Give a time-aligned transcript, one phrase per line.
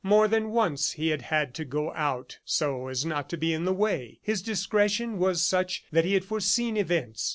[0.03, 3.65] More than once, he had had to go out so as not to be in
[3.65, 4.17] the way.
[4.23, 7.29] His discretion was such that he had foreseen events.